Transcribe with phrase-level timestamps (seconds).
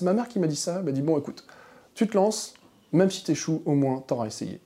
[0.00, 0.76] C'est ma mère qui m'a dit ça.
[0.78, 1.44] Elle m'a dit Bon, écoute,
[1.92, 2.54] tu te lances,
[2.90, 4.58] même si tu échoues, au moins, t'auras essayé.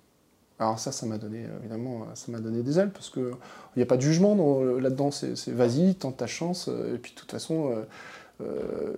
[0.60, 3.32] Alors ça, ça m'a donné, évidemment, ça m'a donné des ailes, parce qu'il
[3.76, 7.32] n'y a pas de jugement là-dedans, c'est vas-y, tente ta chance, et puis de toute
[7.32, 7.84] façon,
[8.40, 8.92] euh,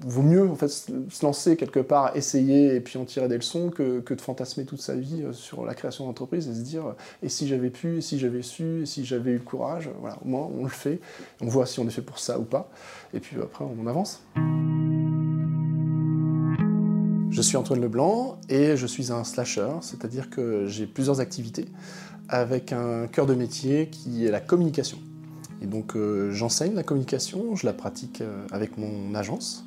[0.00, 3.70] vaut mieux en fait se lancer quelque part, essayer et puis en tirer des leçons
[3.70, 7.28] que, de fantasmer toute sa vie euh, sur la création d'entreprise et se dire et
[7.28, 10.28] si j'avais pu, et si j'avais su, et si j'avais eu le courage, voilà, au
[10.28, 11.00] moins on le fait,
[11.40, 12.68] on voit si on est fait pour ça ou pas,
[13.14, 14.20] et puis après on avance.
[17.32, 21.64] Je suis Antoine Leblanc et je suis un slasher, c'est-à-dire que j'ai plusieurs activités
[22.28, 24.98] avec un cœur de métier qui est la communication.
[25.62, 29.64] Et donc euh, j'enseigne la communication, je la pratique euh, avec mon agence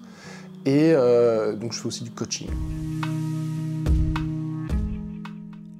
[0.65, 2.47] et euh, donc je fais aussi du coaching.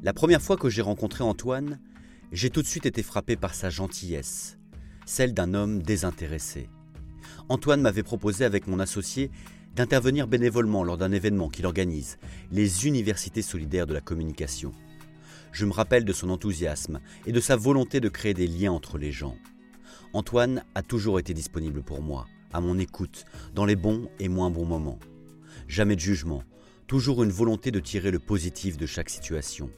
[0.01, 1.77] La première fois que j'ai rencontré Antoine,
[2.31, 4.57] j'ai tout de suite été frappé par sa gentillesse,
[5.05, 6.67] celle d'un homme désintéressé.
[7.47, 9.29] Antoine m'avait proposé avec mon associé
[9.75, 12.17] d'intervenir bénévolement lors d'un événement qu'il organise,
[12.51, 14.71] les Universités solidaires de la communication.
[15.51, 18.97] Je me rappelle de son enthousiasme et de sa volonté de créer des liens entre
[18.97, 19.37] les gens.
[20.13, 24.49] Antoine a toujours été disponible pour moi, à mon écoute, dans les bons et moins
[24.49, 24.99] bons moments.
[25.67, 26.43] Jamais de jugement,
[26.87, 29.69] toujours une volonté de tirer le positif de chaque situation.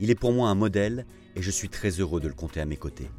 [0.00, 2.66] Il est pour moi un modèle et je suis très heureux de le compter à
[2.66, 3.10] mes côtés.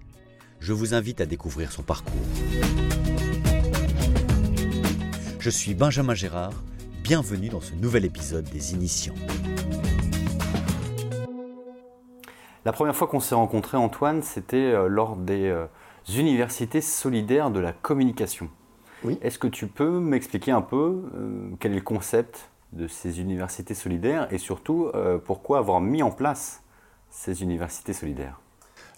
[0.60, 2.14] Je vous invite à découvrir son parcours.
[5.48, 6.52] Je suis Benjamin Gérard,
[7.04, 9.14] bienvenue dans ce nouvel épisode des Initiants.
[12.66, 15.66] La première fois qu'on s'est rencontré, Antoine, c'était euh, lors des euh,
[16.10, 18.50] universités solidaires de la communication.
[19.06, 19.18] Oui.
[19.22, 23.74] Est-ce que tu peux m'expliquer un peu euh, quel est le concept de ces universités
[23.74, 26.62] solidaires et surtout euh, pourquoi avoir mis en place
[27.10, 28.42] ces universités solidaires?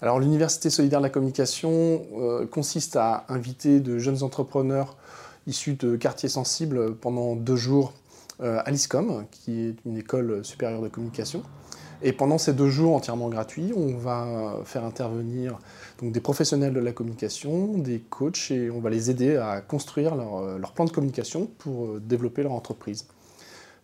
[0.02, 4.96] Alors l'université solidaire de la communication euh, consiste à inviter de jeunes entrepreneurs
[5.50, 7.92] issus de quartiers sensibles pendant deux jours
[8.38, 11.42] à l'ISCOM, qui est une école supérieure de communication.
[12.02, 15.58] Et pendant ces deux jours entièrement gratuits, on va faire intervenir
[16.00, 20.14] donc, des professionnels de la communication, des coachs, et on va les aider à construire
[20.14, 23.06] leur, euh, plan de communication pour euh, développer leur entreprise.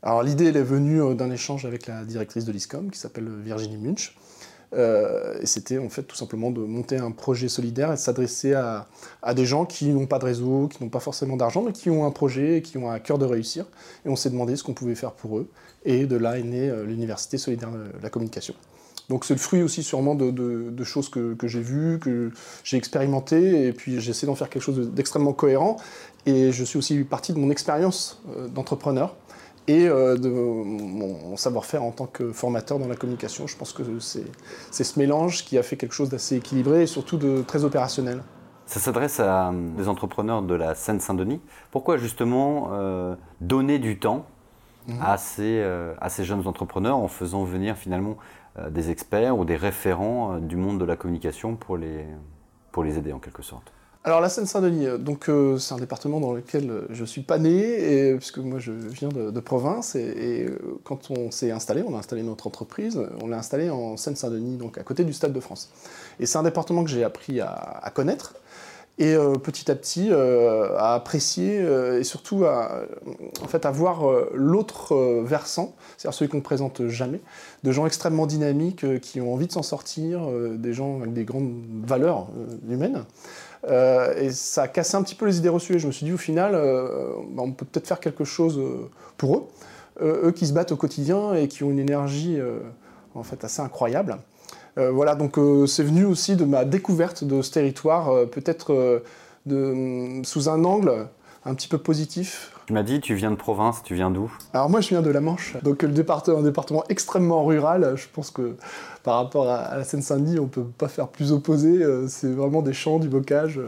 [0.02, 3.28] Alors l'idée, elle est venue euh, d'un échange avec la directrice de l'ISCOM, qui s'appelle
[3.44, 4.16] Virginie Munch.
[4.72, 8.86] Et c'était en fait tout simplement de monter un projet solidaire et de s'adresser à,
[9.22, 11.88] à, des gens qui n'ont pas de réseau, qui n'ont pas forcément d'argent, mais qui
[11.88, 13.64] ont un projet, qui ont un cœur de réussir.
[14.04, 15.48] Et on s'est demandé ce qu'on pouvait faire pour eux.
[15.84, 18.54] Et de là est née l'Université solidaire de la communication.
[19.08, 22.30] Donc c'est le fruit aussi sûrement de, choses que, j'ai vues, que
[22.64, 25.76] j'ai expérimentées, et puis j'essaie d'en faire quelque chose d'extrêmement cohérent.
[26.26, 29.14] Et je suis aussi partie de mon expérience euh, d'entrepreneur
[29.68, 33.46] et euh, de mon savoir-faire en tant que formateur dans la communication.
[33.46, 37.16] Je pense que c'est ce mélange qui a fait quelque chose d'assez équilibré et surtout
[37.16, 38.22] de très opérationnel.
[38.66, 41.40] Ça s'adresse à des entrepreneurs de la Seine-Saint-Denis.
[41.70, 44.26] Pourquoi justement euh, donner du temps
[44.88, 44.94] mmh.
[45.00, 45.62] à, ces,
[46.00, 48.16] à ces jeunes entrepreneurs en faisant venir finalement
[48.58, 52.06] euh, des experts ou des référents euh, du monde de la communication pour les,
[52.72, 53.70] pour les aider en quelque sorte?
[54.06, 55.28] Alors la Seine-Saint-Denis, euh, donc
[55.58, 59.40] c'est un département dans lequel je suis pas né, et, puisque moi je viens de,
[59.40, 60.48] province, et,
[60.84, 64.78] quand on s'est installé, on a installé notre entreprise, on l'a installé en Seine-Saint-Denis, donc
[64.78, 65.70] à côté du Stade de France.
[66.20, 68.34] Et c'est un département que j'ai appris à connaître,
[68.98, 72.82] et euh, petit à petit euh, à apprécier euh, et surtout à,
[73.42, 77.20] en fait, à voir l'autre versant, c'est-à-dire celui qu'on ne présente jamais,
[77.62, 81.62] de gens extrêmement dynamiques qui ont envie de s'en sortir, des gens avec des grandes
[81.84, 82.28] valeurs
[82.68, 83.04] humaines.
[83.68, 85.74] Et ça a cassé un petit peu les idées reçues.
[85.74, 88.60] Et je me suis dit, au final, bah, on peut peut-être faire quelque chose
[89.16, 89.46] pour eux,
[90.02, 92.38] eux qui se battent au quotidien et qui ont une énergie
[93.14, 94.18] en fait assez incroyable.
[94.78, 99.02] Euh, voilà, donc euh, c'est venu aussi de ma découverte de ce territoire, euh, peut-être
[100.24, 101.06] sous un angle
[101.44, 102.52] un petit peu positif.
[102.66, 104.30] Tu m'as dit, tu viens de province, tu viens d'où?
[104.52, 107.94] Alors moi, je viens de la Manche, donc le département, un département extrêmement rural.
[107.96, 108.56] Je pense que
[109.04, 111.84] par rapport à, la Seine-Saint-Denis, on ne peut pas faire plus opposé.
[112.08, 113.60] C'est vraiment des champs, du bocage.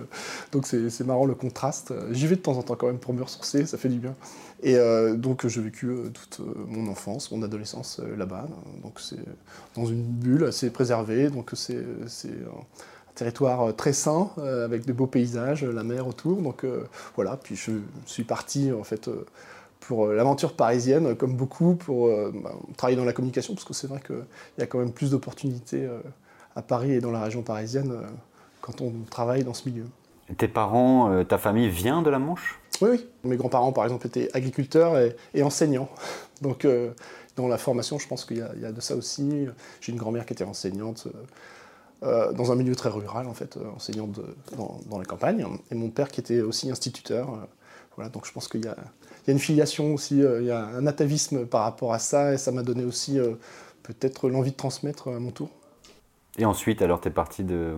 [0.51, 1.95] Donc c'est marrant le contraste.
[2.11, 4.15] J'y vais de temps en temps quand même pour me ressourcer, ça fait du bien.
[4.63, 8.49] Et euh, donc j'ai vécu euh, toute euh, mon enfance, mon adolescence là-bas.
[8.83, 9.17] Donc c'est
[9.77, 11.31] dans une bulle assez préservée.
[11.31, 11.85] Donc c'est
[13.19, 14.31] territoire très sain,
[14.65, 16.41] avec de beaux paysages, la mer autour.
[16.41, 16.65] Donc
[17.17, 17.73] voilà, puis je
[18.07, 19.11] suis parti en fait
[19.81, 24.01] pour l'aventure parisienne, comme beaucoup, pour bah, travailler dans la communication, parce que c'est vrai
[24.07, 24.25] qu'il
[24.59, 25.89] y a quand même plus d'opportunités
[26.55, 27.93] à Paris et dans la région parisienne
[28.61, 29.85] quand on travaille dans ce milieu.
[30.37, 32.59] Tes parents, ta famille vient de la Manche?
[32.81, 33.07] Oui, oui.
[33.25, 34.99] Mes grands-parents, par exemple, étaient agriculteurs
[35.35, 35.89] et, enseignants.
[36.43, 36.91] Donc, euh,
[37.37, 39.47] dans la formation, je pense qu'il y, a de ça aussi.
[39.81, 41.19] J'ai une grand-mère qui était enseignante euh,
[42.03, 44.21] euh, dans un milieu très rural, en fait, enseignante
[44.57, 45.45] dans, la campagne.
[45.71, 47.49] Et mon père qui était aussi instituteur.
[47.97, 48.77] voilà, donc je pense qu'il y, a
[49.27, 52.63] une filiation aussi, il y a un atavisme par rapport à ça, et ça m'a
[52.63, 53.19] donné aussi
[53.83, 55.51] peut-être l'envie de transmettre à mon tour.
[56.39, 57.75] Et ensuite, alors, tu es, parti de,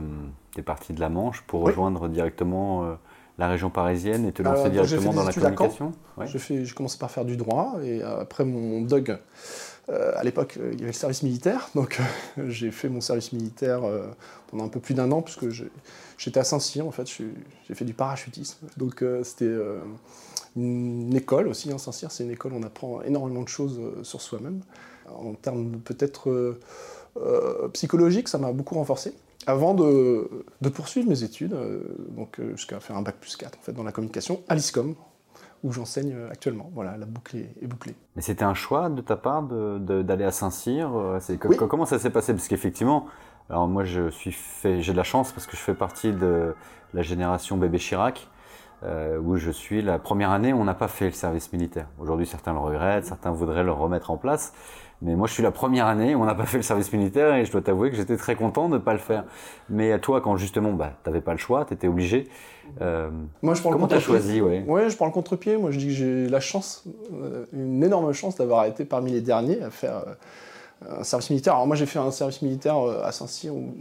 [0.57, 2.97] es parti de la Manche pour rejoindre directement
[3.39, 5.93] la région parisienne et te lancer directement dans la communication?
[6.27, 9.19] J'ai commencé par faire du droit, et après mon DUG,
[9.91, 11.99] euh, à l'époque, euh, il y avait le service militaire, donc
[12.39, 13.83] euh, j'ai fait mon service militaire
[14.51, 15.49] pendant un peu plus d'un an, puisque
[16.19, 18.67] j'étais à Saint-Cyr, en fait, j'ai fait du parachutisme.
[18.77, 19.57] Donc c'était
[20.57, 24.21] une école aussi, hein, Saint-Cyr, c'est une école où on apprend énormément de choses sur
[24.21, 24.61] soi-même.
[25.09, 26.57] En termes peut-être
[27.73, 29.15] psychologiques, ça m'a beaucoup renforcé.
[29.47, 30.29] Avant de,
[30.75, 31.57] poursuivre mes études,
[32.17, 34.95] donc jusqu'à faire un bac plus 4 en fait, dans la communication, à l'ISCOM,
[35.63, 36.71] où j'enseigne euh, actuellement.
[36.75, 37.95] Voilà, la boucle est, bouclée.
[38.17, 41.19] Mais c'était un choix de ta part d'aller à Saint-Cyr euh,
[41.69, 42.33] Comment ça s'est passé?
[42.33, 43.07] Parce qu'effectivement,
[43.49, 46.55] alors moi je suis fait, j'ai de la chance parce que je fais partie de
[46.95, 48.29] la génération bébé Chirac.
[48.83, 51.87] Euh, où je suis la première année où on n'a pas fait le service militaire.
[51.99, 54.55] Aujourd'hui, certains le regrettent, certains voudraient le remettre en place.
[55.03, 57.35] Mais moi, je suis la première année où on n'a pas fait le service militaire
[57.35, 59.25] et je dois t'avouer que j'étais très content de ne pas le faire.
[59.71, 62.29] Mais à toi, quand justement, bah, tu n'avais pas le choix, tu étais obligé.
[62.83, 63.11] Euh,
[63.43, 64.63] moi, je prends comment tu as choisi ouais?
[64.67, 65.57] ouais, je prends le contre-pied.
[65.57, 69.23] Moi, je dis que j'ai la chance, euh, une énorme chance d'avoir été parmi les
[69.23, 71.55] derniers à faire euh, un service militaire.
[71.55, 73.73] Alors moi, j'ai fait un service militaire à Saint-Cyr où,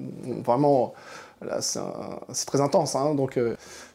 [0.44, 0.94] vraiment,
[1.42, 2.96] là, c'est très intense.
[2.96, 3.40] Hein, donc,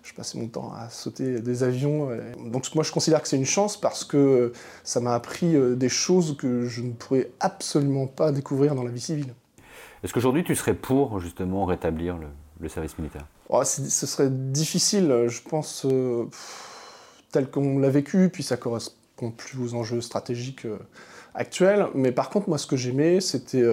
[0.04, 2.10] je passais mon temps à sauter des avions.
[2.54, 4.52] Donc moi je considère que c'est une chance parce que
[4.82, 8.90] ça m'a appris euh, des choses que je ne pourrais absolument pas découvrir dans la
[8.90, 9.34] vie civile.
[10.02, 13.26] Est-ce qu'aujourd'hui tu serais pour justement rétablir le, service militaire?
[13.48, 16.24] Oh, Ce serait difficile, je pense, euh,
[17.30, 20.64] tel qu'on l'a vécu, puis ça correspond plus aux enjeux stratégiques.
[20.66, 20.78] Euh,
[21.34, 21.86] actuels.
[21.94, 23.64] Mais par contre, moi, ce que j'aimais, c'était.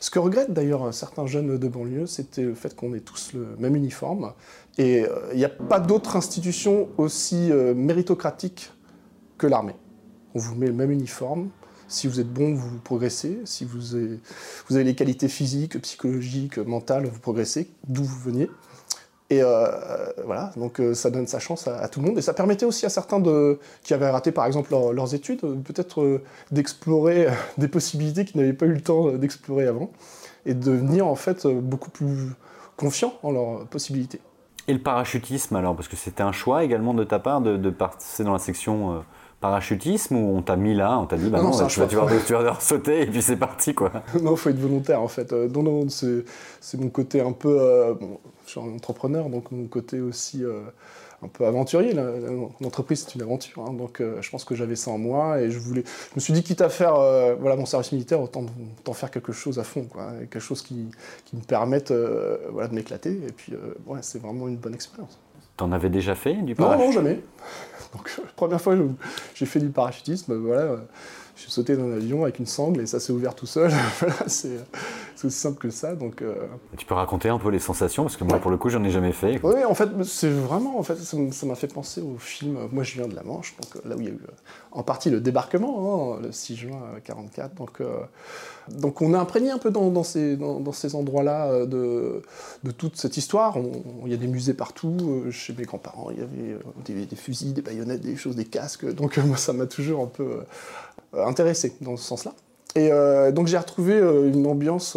[0.00, 3.56] ce que regrettent d'ailleurs certains jeunes de banlieue, c'était le fait qu'on ait tous le
[3.58, 4.32] même uniforme
[4.80, 8.72] et euh, il n'y a pas d'autre institution aussi euh, méritocratique
[9.36, 9.76] que l'armée.
[10.34, 11.50] On vous met le même uniforme.
[11.86, 13.40] Si vous êtes bon, vous progressez.
[13.44, 14.20] Si vous avez,
[14.68, 18.48] vous avez les qualités physiques, psychologiques, mentales, vous progressez, d'où vous veniez.
[19.30, 19.68] Et euh,
[20.24, 22.18] voilà, donc ça donne sa chance à, tout le monde.
[22.18, 23.22] Et ça permettait aussi à certains
[23.82, 27.28] qui avaient raté par exemple leurs études, peut-être d'explorer
[27.58, 29.92] des possibilités qu'ils n'avaient pas eu le temps d'explorer avant.
[30.46, 32.30] Et de devenir en fait beaucoup plus
[32.76, 34.20] confiants en leurs possibilités.
[34.70, 37.70] Et le parachutisme, alors, parce que c'était un choix également de ta part de, de
[37.70, 38.98] passer dans la section euh,
[39.40, 41.96] parachutisme ou on t'a mis là, on t'a dit, bah non, tu, vas, tu,
[42.34, 43.90] vas, sauter et puis c'est parti, quoi.
[44.22, 45.32] non, il faut être volontaire, en fait.
[45.32, 47.58] Euh, non, non, c'est mon côté un peu.
[47.60, 50.44] Euh, bon, je suis un entrepreneur, donc mon côté aussi
[51.22, 51.94] un peu aventurier.
[52.60, 53.64] L'entreprise, c'est une aventure.
[53.66, 53.72] Hein.
[53.74, 55.84] donc, euh, je pense que j'avais ça en moi et je voulais.
[55.84, 58.46] Je me suis dit, quitte à faire euh, voilà, mon service militaire, autant,
[58.92, 60.90] faire quelque chose à fond, quoi, quelque chose qui,
[61.32, 63.12] me permette euh, voilà, de m'éclater.
[63.12, 63.54] Et puis,
[63.86, 65.18] ouais, c'est vraiment une bonne expérience.
[65.60, 67.20] T'en avais déjà fait du parachutisme Non, non, jamais.
[67.92, 68.78] Donc, première fois,
[69.34, 70.34] j'ai fait du parachutisme.
[70.36, 70.76] Voilà,
[71.42, 73.70] j'ai sauté dans un avion avec une sangle et ça s'est ouvert tout seul.
[74.26, 74.58] c'est
[75.24, 75.94] aussi simple que ça.
[75.94, 76.34] Donc, euh.
[76.76, 78.90] Tu peux raconter un peu les sensations parce que moi, pour le coup, j'en ai
[78.90, 79.40] jamais fait.
[79.42, 82.58] Oui, en fait, c'est vraiment, en fait, ça m'a fait penser au film.
[82.72, 84.32] Moi, je viens de la Manche, donc euh, là où il y a eu euh,
[84.72, 87.54] en partie le débarquement, hein, le 6 juin 44.
[87.54, 87.82] Donc,
[88.68, 92.22] donc, on est imprégné un peu dans, ces, dans, ces endroits-là de,
[92.62, 93.56] de, toute cette histoire.
[94.04, 95.24] il y a des musées partout.
[95.30, 98.86] chez mes grands-parents, il y avait des, des, fusils, des baïonnettes, des choses, des casques.
[98.94, 100.42] Donc, moi, ça m'a toujours un peu euh,
[101.12, 102.32] intéressé dans ce sens-là.
[102.76, 104.96] Et euh, donc j'ai retrouvé euh, une ambiance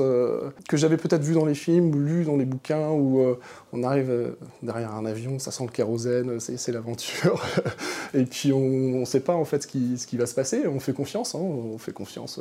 [0.70, 3.24] que j'avais peut-être vue dans les films ou lue dans les bouquins où
[3.72, 7.44] on arrive derrière un avion, ça sent le kérosène, c'est l'aventure.
[8.14, 10.68] et puis on ne sait pas en fait ce qui, ce qui, va se passer,
[10.68, 12.40] on fait confiance, hein, on fait confiance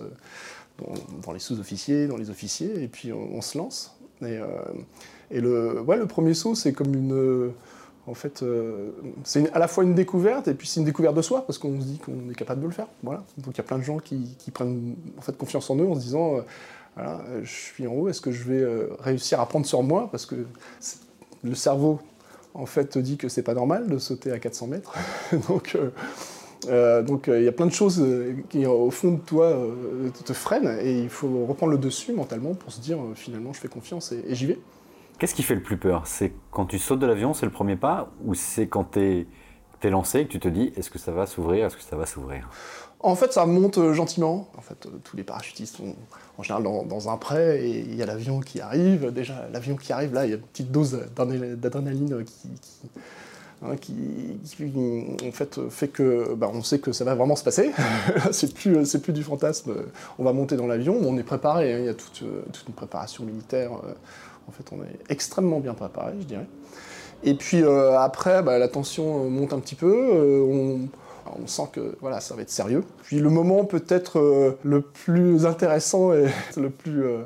[1.25, 3.97] dans, les sous-officiers, dans les officiers, et puis on, se lance.
[4.23, 4.39] Et,
[5.31, 7.53] et le, ouais, le premier saut, c'est comme une
[8.07, 8.91] en fait, euh,
[9.23, 11.81] c'est à la fois une découverte et puis c'est une découverte de soi parce qu'on
[11.81, 12.89] se dit qu'on est capable de le faire.
[13.03, 13.23] Voilà.
[13.39, 15.95] Donc il y a plein de gens qui, prennent en fait confiance en eux en
[15.95, 16.41] se disant euh,
[16.97, 20.09] voilà, je suis en haut, est-ce que je vais euh, réussir à prendre sur moi?
[20.11, 20.35] Parce que
[21.45, 22.01] le cerveau
[22.55, 24.95] en fait te dit que c'est pas normal de sauter à 400 mètres.
[25.49, 25.77] donc
[27.07, 28.05] donc il y a plein de choses
[28.49, 29.57] qui au fond de toi
[30.25, 33.69] te freinent et il faut reprendre le dessus mentalement pour se dire finalement je fais
[33.69, 34.59] confiance et j'y vais.
[35.19, 36.07] Qu'est-ce qui fait le plus peur?
[36.07, 39.27] C'est quand tu sautes de l'avion, c'est le premier pas, ou c'est quand tu
[39.83, 41.97] es, lancé et que tu te dis est-ce que ça va s'ouvrir, est-ce que ça
[41.97, 42.49] va s'ouvrir?
[43.01, 44.49] En fait, ça monte euh, gentiment.
[44.57, 45.97] En fait, euh, tous les parachutistes sont
[46.39, 49.13] en général dans, un prêt et il y a l'avion qui arrive.
[49.13, 52.49] Déjà, l'avion qui arrive, là, il y a une petite dose d'adrénaline qui,
[53.65, 53.75] hein,
[55.29, 57.73] en fait, fait que bah, on sait que ça va vraiment se passer.
[58.31, 59.75] c'est plus, c'est plus du fantasme.
[60.21, 61.75] On va monter dans l'avion, on est préparé.
[61.75, 61.79] Hein.
[61.81, 63.73] Il y a toute, toute une préparation militaire.
[64.49, 66.47] En fait, on est extrêmement bien préparé, je dirais.
[67.25, 70.43] Et puis après, bah, la tension monte un petit peu.
[70.43, 70.89] on,
[71.41, 72.85] on sent que voilà, ça va être sérieux.
[73.03, 77.23] Puis le moment peut-être euh, le plus intéressant et le plus, euh,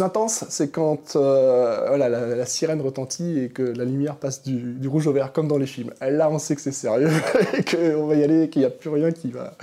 [0.00, 5.06] intense, c'est quand euh, voilà, la, sirène retentit et que la lumière passe du, rouge
[5.06, 5.92] au vert comme dans les films.
[6.00, 7.10] Là, on sait que c'est sérieux
[7.58, 9.54] et qu'on va y aller qu'il n'y a plus rien qui va,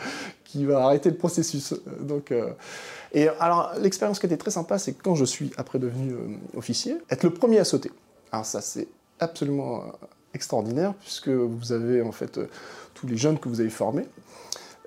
[0.43, 1.73] qui va arrêter le processus.
[2.01, 2.33] Donc,
[3.13, 6.13] et alors, l'expérience qui était très sympa, c'est quand je suis après devenu
[6.55, 7.91] officier, être le premier à sauter.
[8.31, 8.87] Alors ça, c'est
[9.19, 9.83] absolument
[10.33, 12.39] extraordinaire puisque vous avez en fait
[12.93, 14.05] tous les jeunes que vous avez formés,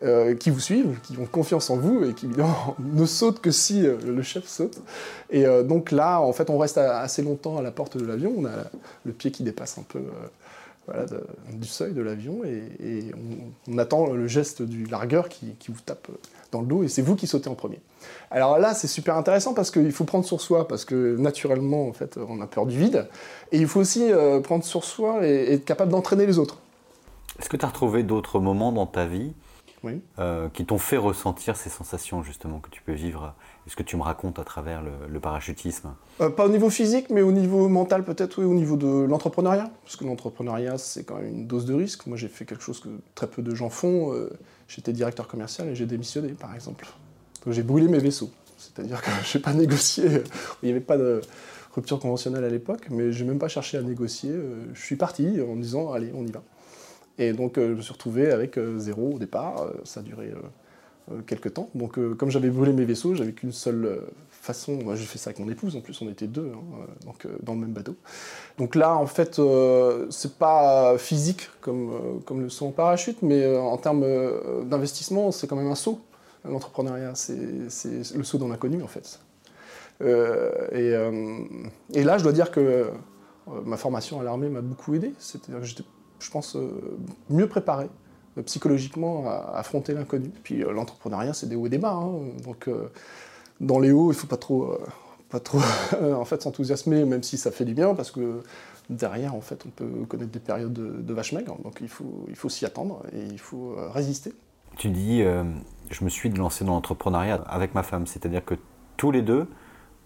[0.03, 3.50] euh, qui vous suivent, qui ont confiance en vous et qui évidemment ne sautent que
[3.50, 4.81] si euh, le chef saute.
[5.29, 8.33] Et euh, donc là, en fait, on reste assez longtemps à la porte de l'avion.
[8.35, 8.65] On a
[9.05, 10.00] le pied qui dépasse un peu
[11.53, 13.11] du seuil de l'avion et,
[13.69, 16.09] on, attend le geste du largueur qui, qui, vous tape
[16.53, 17.81] dans le dos et c'est vous qui sautez en premier.
[18.31, 21.93] Alors là, c'est super intéressant parce qu'il faut prendre sur soi parce que naturellement, en
[21.93, 23.09] fait, on a peur du vide
[23.53, 24.11] et il faut aussi
[24.43, 26.59] prendre sur soi et être capable d'entraîner les autres.
[27.39, 29.33] Est-ce que tu as retrouvé d'autres moments dans ta vie
[30.19, 33.35] euh, qui t'ont fait ressentir ces sensations justement que tu peux vivre
[33.67, 35.95] Est-ce que tu me racontes à travers le, parachutisme?
[36.21, 39.71] Euh, Pas au niveau physique, mais au niveau mental peut-être, oui, au niveau de l'entrepreneuriat.
[39.85, 42.07] Parce que l'entrepreneuriat, c'est quand même une dose de risque.
[42.07, 44.13] Moi, j'ai fait quelque chose que très peu de gens font.
[44.13, 44.31] Euh,
[44.69, 46.87] j'étais directeur commercial et j'ai démissionné, par exemple.
[47.45, 48.31] Donc j'ai brûlé mes vaisseaux.
[48.59, 50.05] C'est-à-dire que je n'ai pas négocié.
[50.63, 51.23] Il n'y avait pas de
[51.75, 54.33] rupture conventionnelle à l'époque, mais je n'ai même pas cherché à négocier.
[54.75, 56.43] Je suis parti en me disant, allez, on y va.
[57.21, 60.03] Et donc euh, je me suis retrouvé avec euh, zéro au départ, euh, ça a
[60.03, 60.33] duré
[61.27, 61.69] quelques temps.
[61.75, 64.00] Donc comme j'avais brûlé mes vaisseaux, j'avais qu'une seule
[64.31, 67.27] façon, moi j'ai fait ça avec mon épouse, en plus on était deux, hein, donc
[67.43, 67.97] dans le même bateau.
[68.59, 69.41] Donc là en fait
[70.11, 74.07] c'est pas physique comme, le saut en parachute, mais en termes
[74.67, 76.00] d'investissement c'est quand même un saut.
[76.45, 79.19] L'entrepreneuriat c'est le saut dans l'inconnu en fait.
[80.00, 80.95] Et,
[81.95, 82.89] et, là je dois dire que
[83.65, 85.83] ma formation à l'armée m'a beaucoup aidé, c'est-à-dire que j'étais
[86.21, 86.99] je pense, euh,
[87.29, 87.89] mieux préparé
[88.39, 90.31] euh, psychologiquement à affronter l'inconnu.
[90.43, 91.93] Puis euh, l'entrepreneuriat, c'est des hauts et des bas.
[91.93, 92.11] Hein.
[92.45, 92.69] Donc
[93.61, 94.79] dans les hauts, il ne faut pas trop,
[95.29, 95.61] pas trop
[96.00, 98.43] en fait, s'enthousiasmer, même si ça fait du bien, parce que
[98.89, 101.57] derrière, en fait, on peut connaître des périodes de, vache maigre.
[101.62, 104.33] Donc il faut, il faut s'y attendre et il faut résister.
[104.77, 108.55] Tu dis, je me suis lancé dans l'entrepreneuriat avec ma femme, c'est-à-dire que
[108.97, 109.47] tous les deux,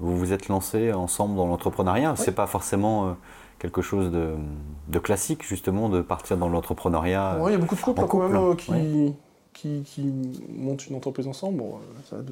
[0.00, 2.16] vous vous êtes lancés ensemble dans l'entrepreneuriat.
[2.16, 3.16] C'est pas forcément
[3.58, 7.38] quelque chose de, classique, justement, de partir dans l'entrepreneuriat.
[7.46, 8.54] il y a beaucoup de couples quand même euh,
[9.52, 10.12] qui, qui,
[10.50, 11.62] montent une entreprise ensemble.
[12.12, 12.23] Euh,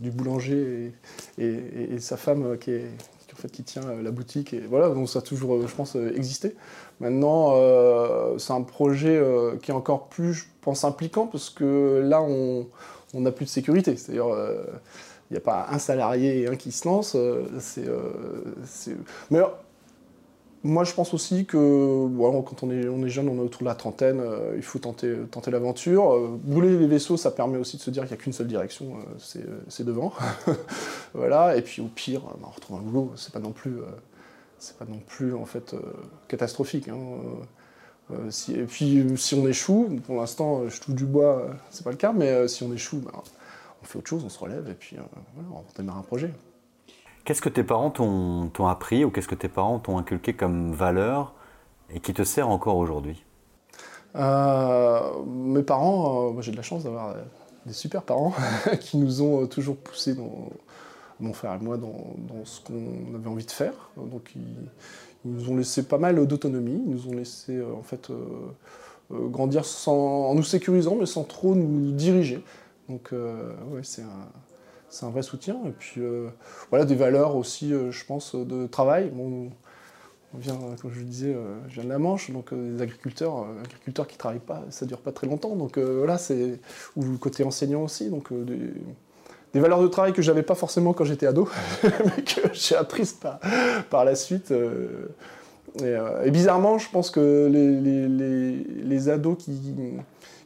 [0.00, 0.92] du boulanger
[1.38, 2.86] et, sa femme euh, qui, est,
[3.32, 4.52] en fait, qui tient la boutique.
[4.52, 6.54] Et voilà, donc ça a toujours, je pense, existé.
[7.00, 7.54] Maintenant,
[8.38, 9.20] c'est un projet
[9.62, 12.66] qui est encore plus, je pense, impliquant parce que là, on
[13.14, 13.96] n'a plus de sécurité.
[13.96, 14.26] C'est-à-dire,
[15.30, 17.16] il n'y a pas un salarié et un qui se lance.
[17.58, 17.88] c'est,
[19.30, 19.40] Mais
[20.64, 24.20] moi, je pense aussi que quand on est, jeune, on est autour de la trentaine,
[24.20, 26.14] euh, il faut tenter, tenter l'aventure.
[26.14, 28.46] Euh, bouler les vaisseaux, ça permet aussi de se dire qu'il n'y a qu'une seule
[28.46, 30.12] direction, euh, c'est devant.
[31.14, 31.56] voilà.
[31.56, 33.12] Et puis au pire, bah, on retrouve un boulot.
[33.16, 33.74] C'est pas non plus,
[34.58, 35.74] c'est pas non plus en fait
[36.28, 36.88] catastrophique.
[36.88, 36.98] Hein.
[38.54, 42.12] Et puis si on échoue, pour l'instant, je touche du bois, c'est pas le cas,
[42.12, 43.12] mais si on échoue, bah,
[43.82, 44.96] on fait autre chose, on se relève et puis
[45.50, 46.32] on démarre un projet.
[47.24, 51.34] Qu'est-ce que tes parents t'ont appris ou qu'est-ce que tes parents t'ont inculqué comme valeur
[51.94, 53.24] et qui te sert encore aujourd'hui?
[54.16, 57.14] Euh, Mes parents, euh, j'ai de la chance d'avoir
[57.64, 58.34] des super parents
[58.80, 60.48] qui nous ont toujours poussé dans,
[61.20, 61.94] mon frère et moi, dans,
[62.44, 63.90] ce qu'on avait envie de faire.
[63.96, 64.68] Donc ils,
[65.24, 68.10] nous ont laissé pas mal d'autonomie, ils nous ont laissé euh, en fait
[69.12, 72.42] grandir sans, en nous sécurisant, mais sans trop nous diriger.
[72.88, 74.28] Donc ouais, c'est un
[74.92, 75.56] c'est un vrai soutien.
[75.66, 76.28] Et puis euh,
[76.70, 79.10] voilà, des valeurs aussi, euh, je pense, de travail.
[79.18, 79.50] On
[80.38, 84.06] vient, comme je le disais, euh, je viens de la Manche, donc des agriculteurs, agriculteurs
[84.06, 85.56] qui ne travaillent pas, ça ne dure pas très longtemps.
[85.56, 86.60] Donc voilà, c'est.
[86.96, 91.26] Ou côté enseignant aussi, donc des, valeurs de travail que j'avais pas forcément quand j'étais
[91.26, 91.48] ado,
[91.82, 93.40] mais que j'ai apprises par,
[93.90, 94.52] par la suite.
[95.82, 99.52] Et, bizarrement, je pense que les, les, les ados qui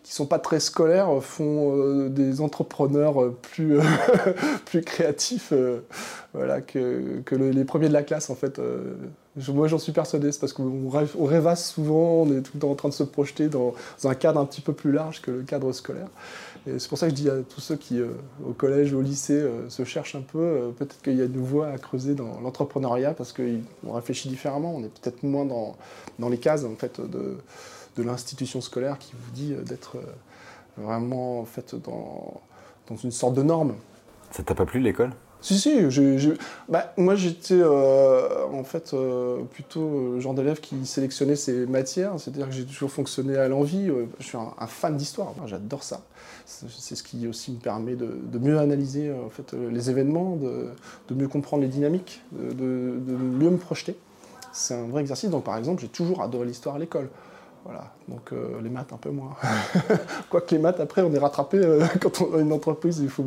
[0.07, 3.81] qui sont pas très scolaires font euh, des entrepreneurs euh, plus,
[4.65, 5.81] plus créatifs euh,
[6.33, 8.61] voilà, que, que les premiers de la classe en fait.
[9.49, 12.71] moi j'en suis persuadé, c'est parce qu'on on rêvasse souvent, on est tout le temps
[12.71, 15.43] en train de se projeter dans, un cadre un petit peu plus large que le
[15.43, 16.09] cadre scolaire.
[16.69, 19.45] Et c'est pour ça que je dis à tous ceux qui au collège, au lycée
[19.69, 23.33] se cherchent un peu, peut-être qu'il y a une voie à creuser dans l'entrepreneuriat parce
[23.33, 25.75] qu'on réfléchit différemment, on est peut-être moins dans,
[26.19, 27.39] dans les cases en fait de
[27.97, 32.41] de l'institution scolaire qui vous dit euh, d'être euh, vraiment en fait dans,
[32.89, 33.75] dans une sorte de norme.
[34.31, 35.13] Ça t'a pas plu l'école?
[35.43, 35.79] Si, si,
[36.69, 42.49] bah, moi j'étais euh, en fait euh, plutôt genre d'élève qui sélectionnait ses matières, c'est-à-dire
[42.49, 43.89] que j'ai toujours fonctionné à l'envie.
[44.19, 46.03] je suis un, fan d'histoire, j'adore ça.
[46.47, 51.29] C'est ce qui aussi me permet de, mieux analyser en fait, les événements, de, mieux
[51.29, 53.97] comprendre les dynamiques, de, de mieux me projeter.
[54.53, 55.31] C'est un vrai exercice.
[55.31, 57.09] Donc par exemple, j'ai toujours adoré l'histoire à l'école.
[57.67, 59.35] Voilà, donc euh, les maths un peu moins.
[60.31, 63.25] Quoique les maths, après, on est rattrapé euh, quand on a une entreprise, il faut,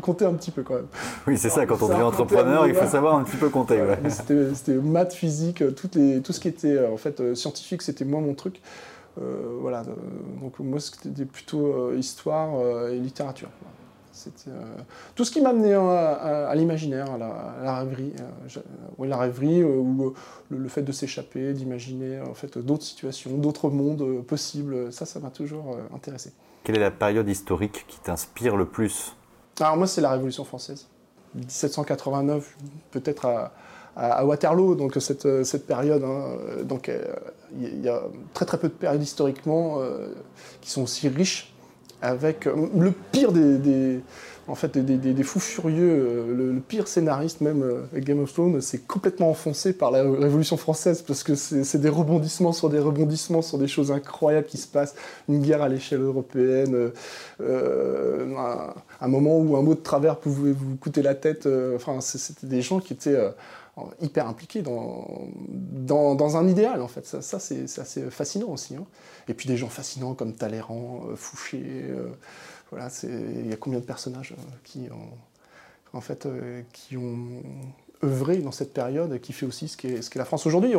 [0.00, 0.86] compter un petit peu quand même.
[1.26, 3.78] Oui, c'est ça, quand on devient entrepreneur, il faut savoir un petit peu compter.
[4.08, 8.32] C'était maths, physique, toutes les, tout ce qui était en fait scientifique, c'était moins mon
[8.32, 8.62] truc.
[9.20, 9.82] Euh, voilà,
[10.40, 13.50] donc moi, c'était plutôt histoire et littérature.
[14.48, 14.76] Euh,
[15.14, 20.14] tout ce qui m'a amené à, l'imaginaire, à, la, rêverie, euh, la rêverie euh, ou
[20.50, 24.92] le, fait de s'échapper, d'imaginer en fait d'autres situations, d'autres mondes possibles.
[24.92, 26.32] Ça, ça m'a toujours intéressé.
[26.64, 29.14] Quelle est la période historique qui t'inspire le plus?
[29.60, 30.86] Alors moi, c'est la Révolution française,
[31.34, 32.56] 1789,
[32.90, 33.26] peut-être
[33.96, 36.04] à, Waterloo, donc cette, cette période.
[36.04, 36.90] Hein, donc
[37.58, 39.78] il y a très très peu de périodes historiquement
[40.60, 41.52] qui sont aussi riches
[42.02, 44.00] avec euh, le pire des,
[44.46, 48.86] en fait, des, fous furieux, euh, le, pire scénariste même euh, Game of Thrones, c'est
[48.86, 53.58] complètement enfoncé par la Révolution française parce que c'est des rebondissements sur des rebondissements sur
[53.58, 54.94] des choses incroyables qui se passent,
[55.28, 56.90] une guerre à l'échelle européenne,
[57.40, 61.48] un, moment où un mot de travers pouvait vous coûter la tête.
[61.74, 63.18] enfin, c'était des gens qui étaient
[64.00, 67.06] hyper impliqués dans, un idéal, en fait.
[67.06, 68.76] Ça, c'est assez fascinant aussi.
[68.76, 68.84] Hein.
[69.28, 71.62] Et puis des gens fascinants comme Talleyrand, euh, Fouché.
[71.62, 72.08] Euh,
[72.72, 76.28] il y a combien de personnages euh, qui ont, en fait,
[76.72, 77.42] qui ont
[78.04, 80.74] œuvré dans cette période qui fait aussi ce qu'est la France aujourd'hui?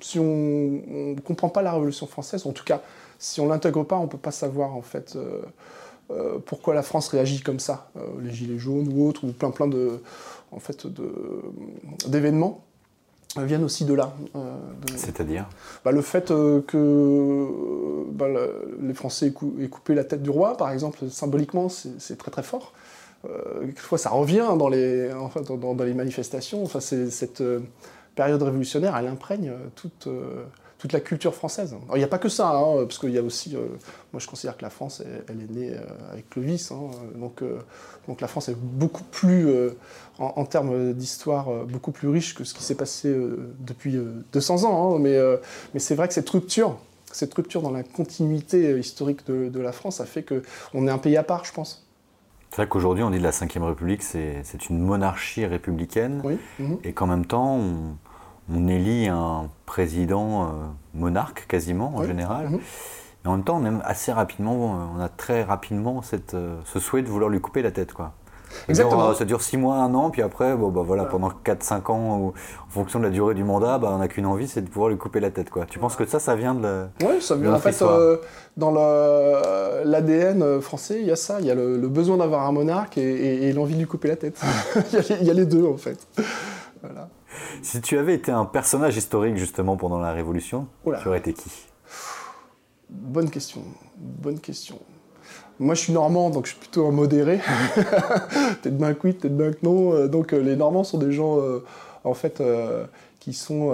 [0.00, 2.80] si on ne comprend pas la Révolution française, en tout cas,
[3.18, 5.18] si on l'intègre pas, on ne peut pas savoir en fait
[6.46, 7.90] pourquoi la France réagit comme ça,
[8.22, 10.00] les gilets jaunes ou autres, ou plein plein de,
[10.54, 10.86] en fait,
[12.06, 12.64] d'événements
[13.42, 14.14] viennent aussi de là.
[14.36, 14.56] Euh,
[14.96, 15.48] C'est-à-dire
[15.84, 17.48] bah, Le fait euh, que
[18.12, 18.26] bah,
[18.80, 22.72] les Français aient, coupé la tête du roi, par exemple, symboliquement, c'est très très fort.
[23.24, 25.10] Euh, quelquefois, ça revient dans les,
[25.58, 26.62] dans, les manifestations.
[26.62, 27.42] Enfin, cette
[28.14, 30.08] période révolutionnaire, elle imprègne toute
[30.84, 31.74] toute la culture française.
[31.94, 33.68] il n'y a pas que ça, hein, parce qu'il y a aussi, euh,
[34.12, 37.58] moi je considère que la France, elle, est née euh, avec Clovis, hein, donc, euh,
[38.06, 39.48] donc la France est beaucoup plus,
[40.18, 43.16] en, termes d'histoire, beaucoup plus riche que ce qui s'est passé
[43.60, 43.98] depuis
[44.34, 44.96] 200 ans.
[44.96, 45.18] Hein, mais
[45.72, 46.76] mais c'est vrai que cette rupture,
[47.10, 51.16] cette rupture dans la continuité historique de, la France a fait qu'on est un pays
[51.16, 51.86] à part, je pense.
[52.50, 56.36] C'est vrai qu'aujourd'hui, on dit de la Ve République, c'est une monarchie républicaine, oui.
[56.84, 57.96] et qu'en même temps, on,
[58.52, 60.46] on élit un président euh,
[60.94, 62.50] monarque quasiment en général.
[62.50, 62.60] Mhm.
[63.24, 66.78] Et en même temps, on aime assez rapidement, on a très rapidement cette, euh, ce
[66.78, 67.94] souhait de vouloir lui couper la tête.
[67.94, 68.12] Quoi.
[68.68, 69.08] Exactement.
[69.08, 72.34] Euh, ça dure 6 mois, 1 an, puis après, bon, bah, voilà, pendant 4-5 ans,
[72.66, 74.90] en fonction de la durée du mandat, bah, on n'a qu'une envie, c'est de pouvoir
[74.90, 75.48] lui couper la tête.
[75.50, 75.64] Quoi.
[75.66, 77.54] Tu penses que ça, ça vient de Oui, ça vient.
[77.54, 77.82] En fait,
[78.56, 78.70] dans
[79.84, 81.40] l'ADN français, il y a ça.
[81.40, 84.40] Il y a le, besoin d'avoir un monarque et, l'envie de lui couper la tête.
[84.92, 85.98] il, y a, les deux, en fait.
[87.64, 91.50] Si tu avais été un personnage historique justement pendant la Révolution, tu aurais été qui?
[92.90, 93.62] Bonne question,
[93.96, 94.78] bonne question.
[95.58, 97.40] Moi, je suis normand, donc je suis plutôt un modéré.
[97.74, 99.94] peut-être bien que oui, peut-être bien que non.
[99.94, 101.64] Euh, donc, euh, les Normands sont des gens, euh,
[102.04, 102.42] en fait,
[103.18, 103.72] qui sont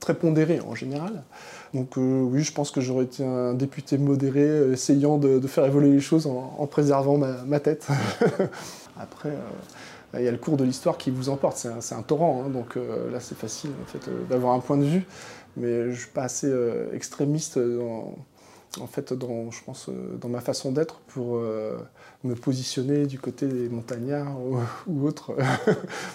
[0.00, 1.22] très pondérés en général.
[1.72, 6.00] Donc, oui, je pense que j'aurais été un député modéré, essayant de, faire évoluer les
[6.00, 7.86] choses en, préservant ma, ma tête.
[9.00, 9.30] Après,
[10.18, 12.76] il y a le cours de l'histoire qui vous emporte, c'est un, torrent, hein, donc
[12.76, 15.06] euh, là c'est facile en fait, euh, d'avoir un point de vue,
[15.56, 18.14] mais je ne suis pas assez euh, extrémiste dans,
[18.80, 19.88] en fait, dans, je pense,
[20.20, 21.40] dans ma façon d'être pour
[22.24, 24.36] me positionner du côté des montagnards
[24.86, 25.34] ou, autres.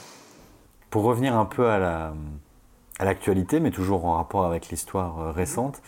[0.89, 2.13] pour revenir un peu à
[2.99, 5.81] l'actualité, mais toujours en rapport avec l'histoire récente,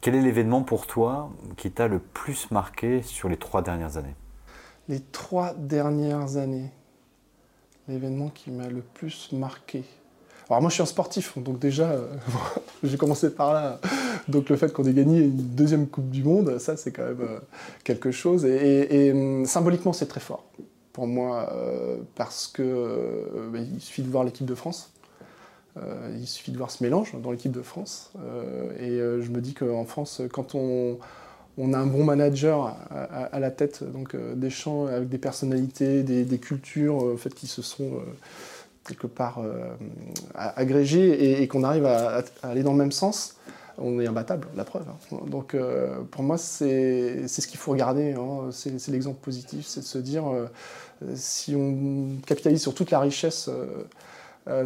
[0.00, 4.16] quel est l'événement pour toi qui t'a le plus marqué sur les trois dernières années?
[4.88, 6.70] Les trois dernières années
[7.88, 9.84] l'événement qui m'a le plus marqué
[10.52, 12.08] alors moi je suis un sportif, donc déjà euh,
[12.82, 13.80] j'ai commencé par là.
[14.28, 17.22] Donc le fait qu'on ait gagné une deuxième Coupe du Monde, ça c'est quand même
[17.22, 17.38] euh,
[17.84, 18.44] quelque chose.
[18.44, 20.44] Et, hum, symboliquement c'est très fort
[20.92, 24.92] pour moi euh, parce que bah, il suffit de voir l'équipe de France.
[26.14, 28.12] il suffit de voir ce mélange dans l'équipe de France.
[28.78, 30.98] et je me dis qu'en France, quand on,
[31.58, 36.02] on a un bon manager à, la tête donc, euh, des champs avec des personnalités,
[36.02, 37.98] des, cultures euh, fait, qui se sont euh,
[38.84, 39.40] quelque part
[40.34, 43.36] agrégées et, qu'on arrive à, aller dans le même sens.
[43.78, 44.86] on est imbattable, la preuve.
[44.88, 45.18] Hein.
[45.28, 45.54] Donc
[46.10, 48.50] pour moi, c'est ce qu'il faut regarder, hein.
[48.50, 50.24] c'est l'exemple positif, c'est de se dire,
[51.14, 53.48] si on capitalise sur toute la richesse,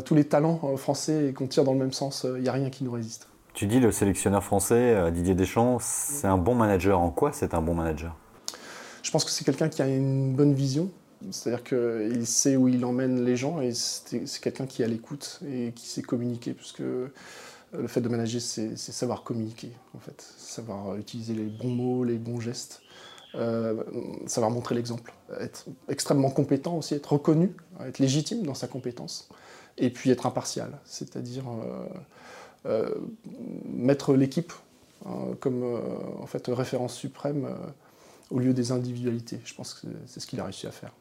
[0.07, 2.71] tous les talents français et qu'on tire dans le même sens, il n'y a rien
[2.71, 3.29] qui nous résiste.
[3.57, 7.01] Tu dis le sélectionneur français, Didier Deschamps, c'est un bon manager.
[7.01, 8.15] En quoi c'est un bon manager?
[9.03, 10.91] Je pense que c'est quelqu'un qui a une bonne vision,
[11.31, 15.73] c'est-à-dire qu'il sait où il emmène les gens et c'est quelqu'un qui à l'écoute et
[15.75, 21.33] qui sait communiquer, puisque le fait de manager, c'est savoir communiquer, en fait, savoir utiliser
[21.33, 22.83] les bons mots, les bons gestes,
[23.37, 23.83] euh,
[24.27, 29.31] savoir montrer l'exemple, être extrêmement compétent aussi, être reconnu, être légitime dans sa compétence,
[29.79, 31.99] et puis être impartial, c'est-à-dire euh, euh,
[33.73, 34.53] mettre l'équipe
[35.05, 35.65] hein, comme
[36.21, 37.49] en fait référence suprême
[38.31, 39.41] au lieu des individualités.
[39.45, 40.93] Je pense que c'est ce qu'il a réussi à faire.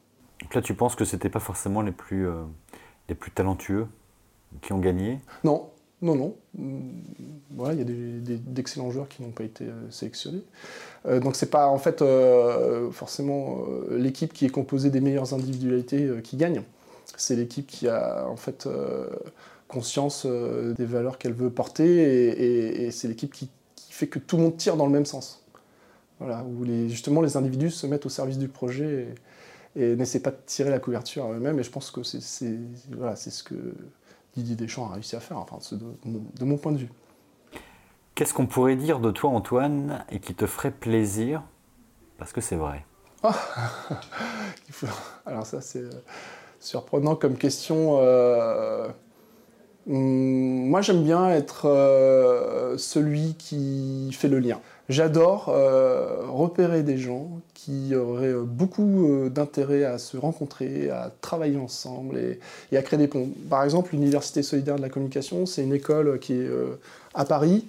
[0.42, 2.44] Donc là, tu penses que c'était pas forcément les plus, euh,
[3.10, 3.88] les plus talentueux
[4.62, 5.20] qui ont gagné?
[5.44, 5.70] Non,
[6.02, 6.36] non, non.
[6.56, 6.80] Mm,
[7.52, 10.44] voilà, il y a d'excellents joueurs qui n'ont pas été euh, sélectionnés.
[11.06, 12.04] Euh, donc c'est pas en fait
[12.92, 13.60] forcément
[13.92, 16.62] l'équipe qui est composée des meilleures individualités qui gagne.
[17.18, 18.68] C'est l'équipe qui a en fait
[19.76, 24.44] conscience des valeurs qu'elle veut porter et, c'est l'équipe qui, qui, fait que tout le
[24.44, 25.46] monde tire dans le même sens.
[26.20, 29.08] Voilà, où les, justement les individus se mettent au service du projet.
[29.10, 29.16] Et,
[29.76, 31.60] et n'essaie pas de tirer la couverture à eux-mêmes.
[31.60, 32.58] Et je pense que c'est
[32.92, 33.56] voilà, ce que
[34.36, 36.90] Didier Deschamps a réussi à faire, enfin, de, mon point de vue.
[38.16, 41.44] Qu'est-ce qu'on pourrait dire de toi, Antoine, et qui te ferait plaisir?
[42.18, 42.86] Parce que c'est vrai.
[43.24, 43.36] Ah
[45.26, 45.90] Alors ça, c'est euh,
[46.60, 47.98] surprenant comme question.
[48.00, 48.88] Euh,
[49.88, 54.60] moi, j'aime bien être euh, celui qui fait le lien.
[54.90, 61.58] J'adore euh, repérer des gens qui auraient euh, beaucoup d'intérêt à se rencontrer, à travailler
[61.58, 63.30] ensemble et, à créer des ponts.
[63.50, 66.50] Par exemple, l'Université solidaire de la communication, c'est une école qui est
[67.14, 67.66] à Paris,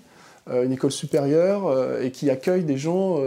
[0.49, 3.21] une école supérieure, et qui accueille des gens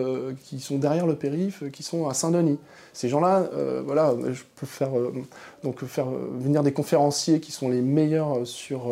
[0.46, 2.60] qui sont derrière le périph', qui sont à Saint-Denis.
[2.94, 3.50] Ces gens-là,
[3.86, 4.92] voilà, je peux faire,
[5.64, 6.08] donc faire
[6.40, 8.88] venir des conférenciers qui sont les meilleurs sur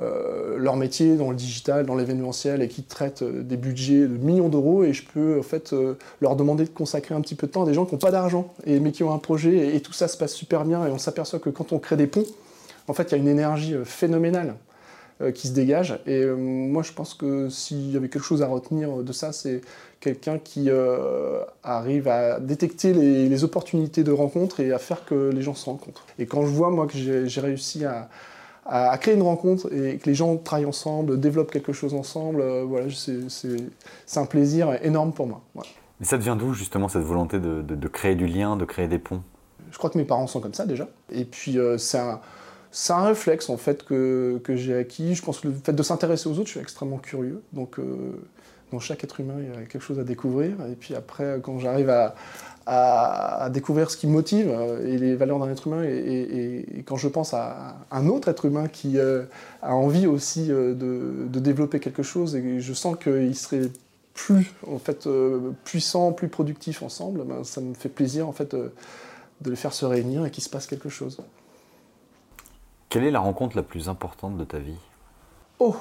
[0.00, 4.16] euh, leur métier dans le digital, dans l'événementiel et qui traitent euh, des budgets de
[4.16, 7.46] millions d'euros et je peux en fait euh, leur demander de consacrer un petit peu
[7.46, 9.76] de temps à des gens qui n'ont pas d'argent et mais qui ont un projet
[9.76, 12.06] et, tout ça se passe super bien et on s'aperçoit que quand on crée des
[12.06, 12.24] ponts,
[12.88, 14.54] en fait il y a une énergie phénoménale
[15.34, 19.04] qui se dégage et moi je pense que s'il y avait quelque chose à retenir
[19.04, 19.60] de ça c'est
[20.00, 20.68] quelqu'un qui
[21.62, 25.66] arrive à détecter les, les opportunités de rencontre et à faire que les gens se
[25.66, 26.04] rencontrent.
[26.18, 28.08] Et quand je vois moi que j'ai réussi à,
[28.66, 32.64] à, créer une rencontre et que les gens travaillent ensemble, développent quelque chose ensemble, euh,
[32.64, 35.42] voilà, c'est un plaisir énorme pour moi.
[36.00, 38.98] Mais ça devient d'où justement cette volonté de, de, créer du lien, de créer des
[38.98, 39.22] ponts?
[39.70, 40.88] Je crois que mes parents sont comme ça déjà.
[41.10, 42.20] Et puis euh, c'est un,
[42.90, 45.14] un, réflexe en fait que, que j'ai acquis.
[45.14, 47.42] Je pense que le fait de s'intéresser aux autres, je suis extrêmement curieux.
[47.52, 47.84] Donc euh,
[48.72, 50.54] dans chaque être humain, il y a quelque chose à découvrir.
[50.70, 52.14] Et puis après, quand j'arrive à,
[52.66, 55.82] à, découvrir ce qui me motive euh, et les valeurs d'un être humain.
[55.84, 59.24] Et, quand je pense à un autre être humain qui euh,
[59.62, 63.68] a envie aussi euh, de, développer quelque chose et je sens qu'il serait
[64.14, 65.08] plus en fait
[65.64, 69.84] puissant, plus productif ensemble, ben, ça me fait plaisir en fait de les faire se
[69.84, 71.18] réunir et qu'il se passe quelque chose.
[72.92, 74.76] Quelle est la rencontre la plus importante de ta vie?
[75.58, 75.74] Oh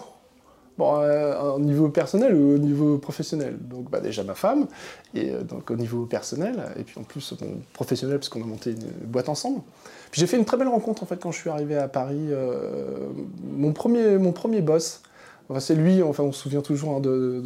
[0.77, 3.57] Bon, euh, au niveau personnel ou au niveau professionnel?
[3.59, 4.67] Donc bah, déjà ma femme,
[5.13, 7.33] et euh, donc au niveau personnel, et puis en plus
[7.73, 9.59] professionnel parce qu'on a monté une boîte ensemble.
[10.09, 12.27] Puis j'ai fait une très belle rencontre en fait quand je suis arrivé à Paris.
[12.29, 13.09] Euh,
[13.43, 15.03] mon, premier, mon premier boss,
[15.59, 17.43] c'est lui, on se souvient toujours hein, de,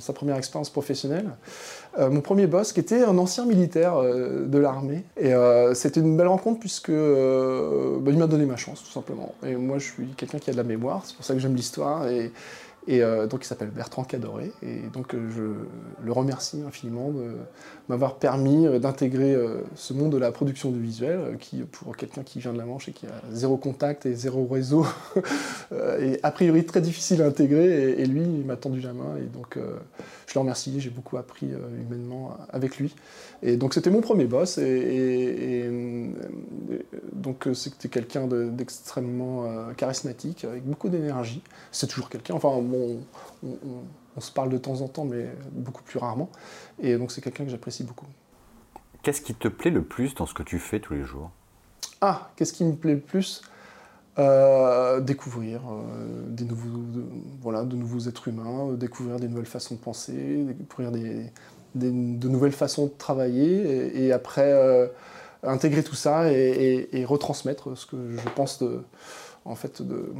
[0.00, 1.30] sa première expérience professionnelle.
[1.98, 5.04] mon premier boss qui était un ancien militaire de l'armée.
[5.20, 5.32] Et
[5.74, 9.34] c'était une belle rencontre puisque bah, il m'a donné ma chance tout simplement.
[9.46, 11.54] Et moi je suis quelqu'un qui a de la mémoire, c'est pour ça que j'aime
[11.54, 12.06] l'histoire.
[12.88, 14.52] Et euh, donc il s'appelle Bertrand Cadoré.
[14.62, 17.36] Et donc euh, je le remercie infiniment de
[17.88, 19.36] m'avoir permis euh, d'intégrer
[19.76, 22.88] ce monde de la production du visuel, qui pour quelqu'un qui vient de la Manche
[22.88, 24.86] et qui a zéro contact et zéro réseau,
[25.72, 27.92] est a priori très difficile à intégrer.
[28.00, 29.16] Et, lui, il m'a tendu la main.
[29.18, 29.58] Et donc
[30.26, 30.80] je le remercie.
[30.80, 32.94] J'ai beaucoup appris humainement avec lui.
[33.42, 34.58] Et donc c'était mon premier boss.
[34.58, 35.70] Et,
[37.12, 41.42] donc c'était quelqu'un d'extrêmement charismatique, avec beaucoup d'énergie.
[41.70, 42.34] C'est toujours quelqu'un.
[42.34, 46.28] Enfin, on, se parle de temps en temps, mais beaucoup plus rarement.
[46.80, 48.06] Et donc c'est quelqu'un que j'apprécie beaucoup.
[49.02, 51.30] Qu'est-ce qui te plaît le plus dans ce que tu fais tous les jours?
[52.00, 53.42] Ah, qu'est-ce qui me plaît le plus?
[54.18, 57.04] Euh, Découvrir euh, des nouveaux, de,
[57.40, 61.32] voilà, de nouveaux êtres humains, euh, découvrir des nouvelles façons de penser, découvrir des,
[61.74, 64.52] de nouvelles façons de travailler, et, après
[65.42, 68.82] intégrer tout ça et, retransmettre ce que je pense de
[69.44, 70.12] en fait de,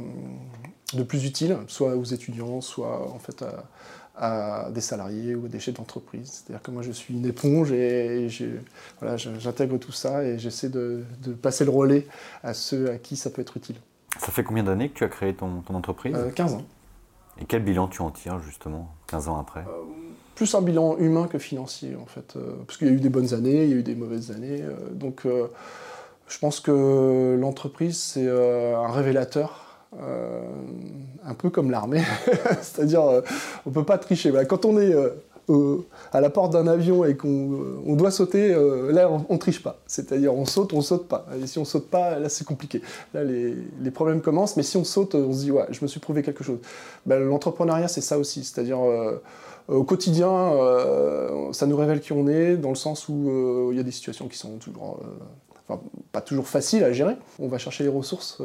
[0.93, 3.43] de, plus utile, soit aux étudiants, soit en fait
[4.15, 6.43] à, des salariés ou des chefs d'entreprise.
[6.45, 8.27] C'est-à-dire que moi je suis une éponge et,
[8.99, 11.03] voilà, j'intègre tout ça et j'essaie de,
[11.41, 12.07] passer le relais
[12.43, 13.77] à ceux à qui ça peut être utile.
[14.19, 16.65] Ça fait combien d'années que tu as créé ton, ton entreprise 15 ans.
[17.39, 19.63] Et quel bilan tu en tires justement 15 ans après?
[20.35, 22.35] Plus un bilan humain que financier, en fait.
[22.35, 24.31] Euh, parce qu'il y a eu des bonnes années, il y a eu des mauvaises
[24.31, 24.61] années.
[24.61, 25.47] Euh, donc, euh,
[26.33, 29.79] je pense que l'entreprise, c'est un révélateur.
[29.93, 32.01] un peu comme l'armée,
[32.61, 34.33] c'est-à-dire on ne peut pas tricher.
[34.49, 34.95] Quand on est
[36.11, 38.49] à la porte d'un avion et qu'on doit sauter,
[38.89, 39.77] là on, ne triche pas.
[39.85, 41.27] C'est-à-dire on saute, on saute pas.
[41.39, 42.81] Et si on saute pas, là c'est compliqué.
[43.13, 45.99] Là les, problèmes commencent, mais si on saute, on se dit ouais, je me suis
[45.99, 46.59] prouvé quelque chose.
[47.05, 48.79] Ben, l'entrepreneuriat c'est ça aussi, c'est-à-dire
[49.69, 53.69] euh, au quotidien, euh, ça nous révèle qui on est, dans le sens où euh,
[53.71, 54.99] il y a des situations qui sont toujours,
[56.11, 57.15] pas toujours faciles à gérer.
[57.39, 58.41] On va chercher les ressources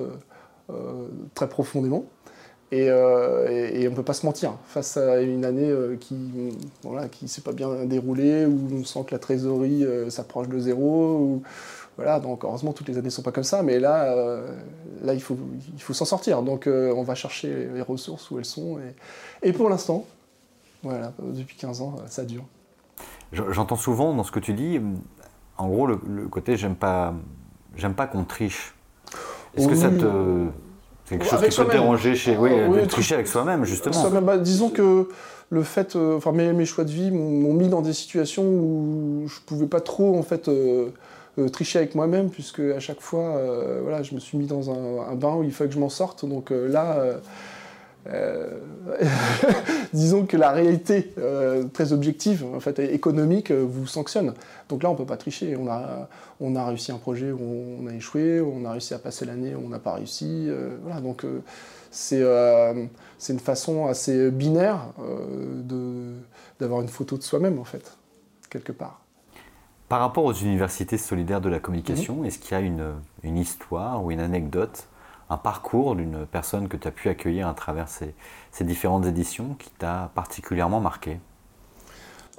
[1.35, 2.04] très profondément.
[2.70, 6.16] Et, on ne peut pas se mentir face à une année qui
[6.83, 11.42] voilà, qui s'est pas bien déroulée, où on sent que la trésorerie s'approche de zéro.
[11.96, 14.14] voilà, donc heureusement toutes les années ne sont pas comme ça, mais là,
[15.02, 15.38] là il faut,
[15.74, 16.42] il faut s'en sortir.
[16.42, 18.78] Donc on va chercher les ressources où elles sont.
[19.42, 20.04] Et, et pour l'instant,
[20.83, 22.44] voilà, depuis 15 ans, ça dure.
[23.33, 24.81] J'entends souvent dans ce que tu dis,
[25.58, 25.96] en gros, le,
[26.30, 27.14] côté j'aime pas,
[27.76, 28.74] j'aime pas qu'on triche.
[29.56, 30.46] Est-ce que ça te.
[31.04, 32.36] C'est quelque chose qui peut te déranger chez.
[32.36, 34.10] Oui, de tricher avec soi-même, justement.
[34.22, 35.08] Bah, disons que
[35.50, 35.96] le fait.
[35.96, 39.80] Euh, enfin, mes, choix de vie m'ont mis dans des situations où je pouvais pas
[39.80, 40.48] trop, en fait.
[40.48, 40.90] Euh,
[41.38, 43.40] euh, tricher avec moi-même puisque à chaque fois
[43.82, 45.88] voilà je me suis mis dans un, un, bain où il fallait que je m'en
[45.88, 47.00] sorte donc là
[48.06, 48.58] euh,
[49.92, 54.34] disons que la réalité euh, très objective, en fait, économique, euh, vous sanctionne.
[54.68, 55.56] Donc là, on ne peut pas tricher.
[55.56, 56.08] On a,
[56.40, 57.40] on a réussi un projet où
[57.80, 60.48] on a échoué, on a réussi à passer l'année où on n'a pas réussi.
[60.82, 61.24] voilà, donc
[61.90, 64.88] c'est une façon assez binaire
[66.58, 67.96] d'avoir une photo de soi-même, en fait,
[68.50, 69.00] quelque part.
[69.88, 72.26] Par rapport aux universités solidaires de la communication, mhm.
[72.26, 74.87] est-ce qu'il y a une, une histoire ou une anecdote
[75.30, 78.14] un parcours d'une personne que tu as pu accueillir à travers ces,
[78.64, 81.20] différentes éditions qui t'a particulièrement marqué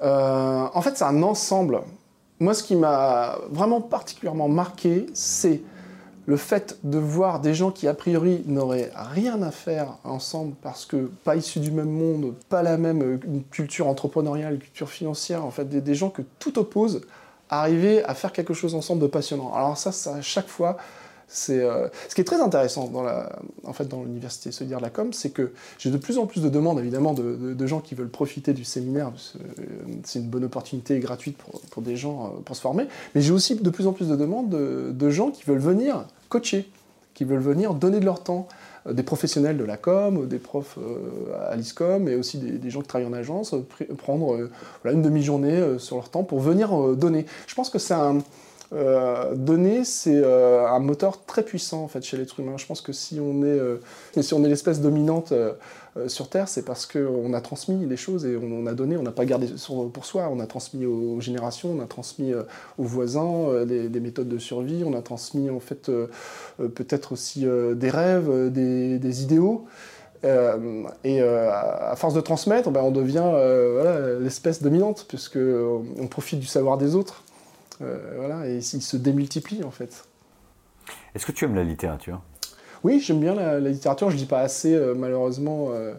[0.01, 1.81] euh, En fait, c'est un ensemble.
[2.39, 5.61] Moi, ce qui m'a vraiment particulièrement marqué, c'est
[6.25, 10.85] le fait de voir des gens qui, a priori, n'auraient rien à faire ensemble parce
[10.85, 15.49] que pas issus du même monde, pas la même euh, culture entrepreneuriale, culture financière, en
[15.49, 17.01] fait, des, gens que tout oppose,
[17.49, 19.53] arriver à faire quelque chose ensemble de passionnant.
[19.55, 20.77] Alors ça, ça à chaque fois,
[21.49, 23.29] euh, ce qui est très intéressant dans la,
[23.63, 26.41] en fait, dans l'université solidaire de la com, c'est que j'ai de plus en plus
[26.41, 29.11] de demandes évidemment de, gens qui veulent profiter du séminaire.
[29.35, 29.63] Euh,
[30.03, 33.31] c'est une bonne opportunité gratuite pour, pour, des gens euh, pour se former, mais j'ai
[33.31, 36.69] aussi de plus en plus de demandes de, gens qui veulent venir coacher,
[37.13, 38.47] qui veulent venir donner de leur temps
[38.89, 40.77] des professionnels de la com, des profs
[41.49, 43.53] à l'ISCOM, et aussi des, gens qui travaillent en agence,
[43.97, 44.49] prendre
[44.85, 47.25] une demi-journée sur leur temps pour venir donner.
[47.47, 48.19] Je pense que c'est un,
[48.71, 52.53] euh, donner, c'est euh, un moteur très puissant en fait chez l'être humain.
[52.57, 53.77] Je pense que si on est, euh,
[54.21, 55.33] si est l'espèce dominante
[56.07, 59.11] sur Terre, c'est parce qu'on a transmis les choses et on, a donné, on n'a
[59.11, 59.47] pas gardé
[59.91, 64.37] pour soi, on a transmis aux, générations, on a transmis aux voisins des, méthodes de
[64.37, 65.91] survie, on a transmis en fait
[66.57, 69.65] peut-être aussi des rêves, des, idéaux.
[70.23, 73.31] et à force de transmettre, ben, on devient
[74.21, 77.23] l'espèce dominante, puisqu'on on profite du savoir des autres.
[77.81, 80.05] Euh, voilà, et il se démultiplie en fait.
[81.15, 82.21] Est-ce que tu aimes la littérature?
[82.83, 84.09] Oui, j'aime bien la, littérature.
[84.09, 85.93] Je ne dis pas assez, euh, malheureusement, euh,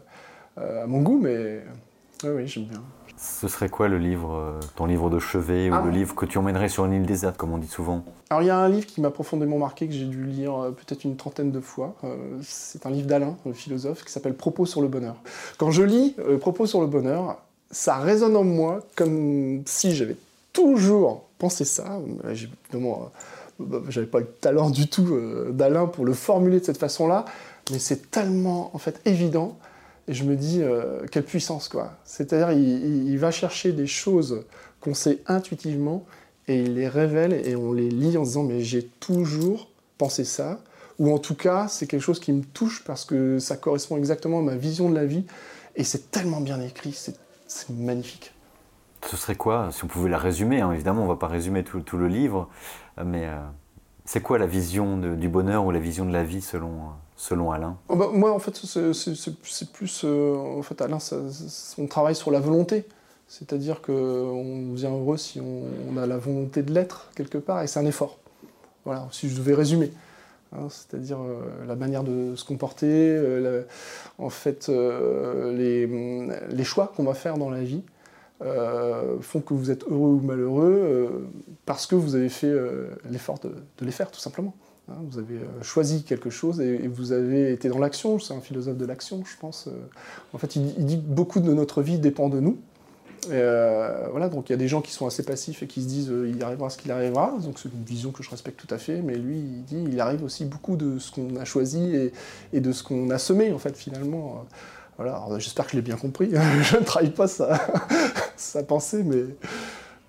[0.56, 1.62] à mon goût, mais
[2.24, 2.82] oui, j'aime bien.
[3.16, 5.82] Ce serait quoi le livre, ton livre de chevet, ou ah.
[5.84, 8.02] le livre que tu emmènerais sur une île déserte, comme on dit souvent?
[8.30, 11.04] Alors il y a un livre qui m'a profondément marqué, que j'ai dû lire peut-être
[11.04, 11.96] une trentaine de fois.
[12.40, 15.16] c'est un livre d'Alain, le philosophe, qui s'appelle Propos sur le bonheur.
[15.58, 17.36] Quand je lis Propos sur le bonheur,
[17.70, 20.16] ça résonne en moi comme si j'avais
[20.54, 21.98] toujours pensé ça.
[22.28, 23.10] Évidemment,
[23.60, 27.24] euh, j'avais pas le talent du tout euh, d'Alain pour le formuler de cette façon-là,
[27.72, 29.58] mais c'est tellement en fait évident.
[30.06, 31.92] Et je me dis, euh, quelle puissance, quoi.
[32.04, 34.44] C'est-à-dire, il, va chercher des choses
[34.80, 36.04] qu'on sait intuitivement
[36.46, 40.60] et il les révèle et on les lit en disant, mais j'ai toujours pensé ça.
[40.98, 44.40] Ou en tout cas, c'est quelque chose qui me touche parce que ça correspond exactement
[44.40, 45.24] à ma vision de la vie.
[45.76, 48.32] Et c'est tellement bien écrit, c'est magnifique
[49.06, 51.64] ce serait quoi Si on pouvait la résumer, hein, évidemment, on ne va pas résumer
[51.64, 52.48] tout, le livre,
[53.02, 53.38] mais euh,
[54.04, 57.76] c'est quoi la vision du bonheur ou la vision de la vie selon, selon Alain?
[57.88, 60.02] Oh, bah, Moi, en fait, c'est plus.
[60.04, 60.98] Euh, en fait, Alain,
[61.78, 62.84] on travaille sur la volonté.
[63.28, 67.78] C'est-à-dire qu'on devient heureux si on, a la volonté de l'être quelque part, et c'est
[67.78, 68.18] un effort.
[68.84, 69.92] Voilà, si je devais résumer.
[70.52, 71.18] Hein, c'est-à-dire
[71.64, 73.16] la manière de se comporter,
[74.18, 77.84] en fait, les, choix qu'on va faire dans la vie
[79.20, 81.30] font que vous êtes heureux ou malheureux
[81.66, 82.52] parce que vous avez fait
[83.10, 83.52] l'effort de,
[83.84, 84.54] les faire, tout simplement.
[84.90, 88.18] Hein, vous avez euh, choisi quelque chose et, vous avez été dans l'action.
[88.18, 89.68] C'est un philosophe de l'action, je pense.
[89.68, 89.70] Euh.
[90.32, 92.58] En fait, il, dit que beaucoup de notre vie dépend de nous.
[93.30, 95.86] Euh, voilà, donc il y a des gens qui sont assez passifs et qui se
[95.86, 97.34] disent il arrivera ce qu'il arrivera.
[97.42, 99.02] Donc c'est une vision que je respecte tout à fait.
[99.02, 102.10] Mais lui, il dit il arrive aussi beaucoup de ce qu'on a choisi
[102.52, 104.46] et, de ce qu'on a semé en fait finalement.
[104.96, 106.30] Voilà, j'espère que je l'ai bien compris.
[106.62, 107.58] je ne trahis pas sa,
[108.40, 109.24] sa pensée, mais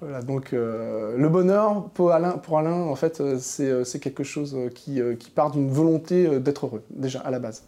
[0.01, 4.23] voilà, donc euh, le bonheur, pour Alain, pour Alain en fait, euh, euh, c'est quelque
[4.23, 7.63] chose qui, qui part d'une volonté d'être heureux, déjà, à la base.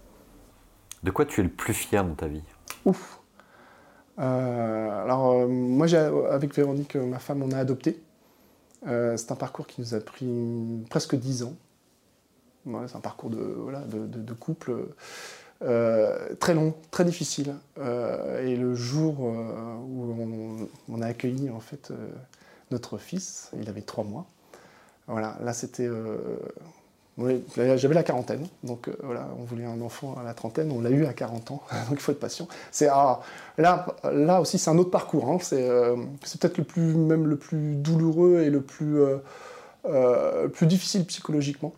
[1.04, 2.42] De quoi tu es le plus fier dans ta vie?
[2.86, 3.20] Ouf
[4.18, 5.86] Alors, moi,
[6.32, 8.02] avec Véronique, ma femme, on a adopté.
[8.84, 10.28] c'est un parcours qui nous a pris
[10.90, 11.54] presque dix ans.
[12.88, 14.74] c'est un parcours de, voilà, de, de couple.
[15.64, 17.56] Euh, très long, très difficile.
[17.80, 21.92] Euh, et le jour euh, où on, a accueilli en fait
[22.72, 24.26] notre fils, il avait trois mois.
[25.08, 25.90] Voilà, là c'était,
[27.58, 31.06] j'avais la quarantaine, donc voilà, on voulait un enfant à la trentaine, on l'a eu
[31.06, 32.48] à 40 ans, donc il faut être patient.
[32.90, 33.20] Ah,
[33.58, 35.30] là, là aussi c'est un autre parcours.
[35.30, 35.38] Hein.
[35.42, 35.68] c'est,
[36.40, 39.02] peut-être le plus, même le plus douloureux et le plus,
[40.54, 41.74] plus difficile psychologiquement.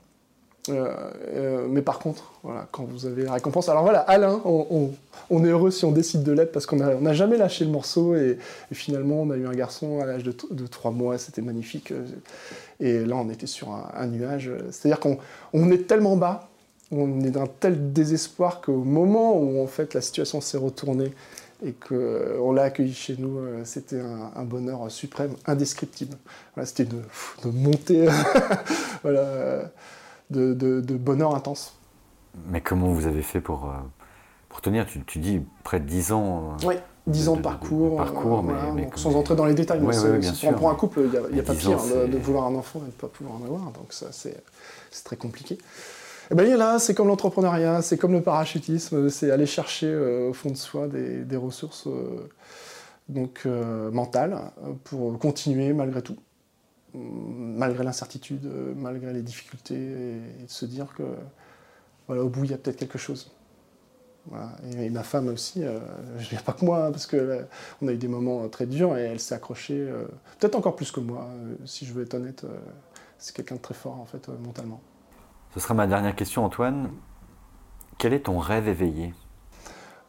[0.69, 0.95] Euh,
[1.34, 3.69] euh, mais par contre, voilà, quand vous avez la récompense.
[3.69, 7.38] Alors voilà, Alain, on, est heureux si on décide de l'être parce qu'on n'a jamais
[7.38, 8.38] lâché le morceau et,
[8.71, 11.93] finalement on a eu un garçon à l'âge de, de 3 mois, c'était magnifique.
[12.80, 14.51] Et là on était sur un, nuage.
[14.71, 16.49] C'est-à-dire qu'on est tellement bas,
[16.91, 21.13] on est d'un tel désespoir qu'au moment où en fait la situation s'est retournée
[21.65, 23.99] et qu'on l'a accueilli chez nous, euh, c'était
[24.36, 26.17] un, bonheur suprême, indescriptible.
[26.54, 26.97] Voilà, c'était de,
[27.43, 28.08] de, monter.
[29.04, 29.71] voilà
[30.30, 31.78] de, bonheur intense.
[32.48, 33.74] Mais comment vous avez fait pour, euh,
[34.50, 34.86] pour tenir?
[34.86, 36.76] Tu, dis près de 10 ans euh, Oui,
[37.08, 37.98] 10 ans de, parcours.
[37.98, 39.82] parcours mais, sans entrer dans les détails.
[40.22, 42.84] si on prend un couple, il n'y a, pas pire de, vouloir un enfant et
[42.84, 43.72] de ne pas pouvoir en avoir.
[43.72, 44.44] Donc ça, c'est
[45.04, 45.58] très compliqué.
[46.32, 50.34] Eh bien là, c'est comme l'entrepreneuriat, c'est comme le parachutisme, c'est aller chercher euh, au
[50.34, 51.88] fond de soi des, ressources
[53.08, 54.40] donc, mentales
[54.86, 56.18] pour continuer malgré tout
[56.96, 61.04] malgré l'incertitude, malgré les difficultés, et, de se dire que
[62.08, 63.32] voilà, au bout, il y a peut-être quelque chose.
[64.72, 65.80] Et, ma femme aussi, euh,
[66.18, 67.44] je ne viens pas que moi, hein, parce qu'on euh,
[67.82, 70.06] a eu des moments très durs et elle s'est accrochée, euh,
[70.40, 71.28] peut-être encore plus que moi,
[71.66, 72.46] si je veux être honnête.
[73.18, 74.82] c'est quelqu'un de très fort, en fait, mentalement.
[75.54, 76.90] Ce sera ma dernière question, Antoine.
[77.98, 79.14] Quel est ton rêve éveillé?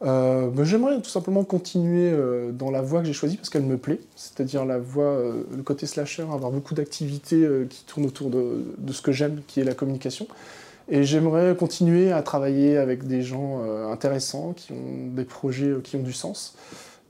[0.03, 3.79] Euh, j'aimerais tout simplement continuer euh, dans la voie que j'ai choisie parce qu'elle me
[3.79, 8.93] plaît, c'est-à-dire la voie, euh, le côté slasher, avoir beaucoup d'activités qui tournent autour de,
[8.93, 10.27] ce que j'aime, qui est la communication.
[10.89, 16.03] Et j'aimerais continuer à travailler avec des gens intéressants, qui ont des projets qui ont
[16.03, 16.55] du sens,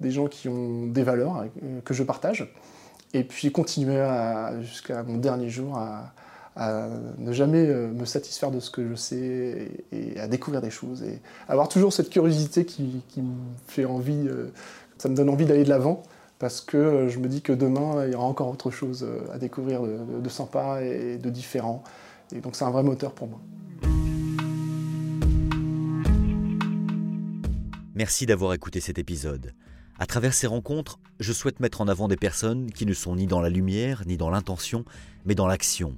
[0.01, 1.45] des gens qui ont des valeurs
[1.85, 2.51] que je partage,
[3.13, 4.03] et puis continuer
[4.63, 6.15] jusqu'à mon dernier jour à,
[6.57, 6.89] à
[7.19, 11.03] ne jamais euh, me satisfaire de ce que je sais et, à découvrir des choses
[11.03, 13.35] et avoir toujours cette curiosité qui, me
[13.67, 14.51] fait envie, euh,
[14.97, 16.03] ça me donne envie d'aller de l'avant
[16.39, 19.39] parce que euh, je me dis que demain il y aura encore autre chose à
[19.39, 21.85] découvrir de, sympa et de différent
[22.35, 23.41] et donc c'est un vrai moteur pour moi.
[27.95, 29.53] Merci d'avoir écouté cet épisode.
[29.99, 33.27] À travers ces rencontres, je souhaite mettre en avant des personnes qui ne sont ni
[33.27, 34.85] dans la lumière, ni dans l'intention,
[35.25, 35.97] mais dans l'action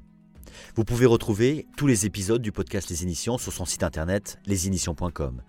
[0.77, 5.43] vous pouvez retrouver tous les épisodes du podcast Les Initiants sur son site internet lesinitiants.com,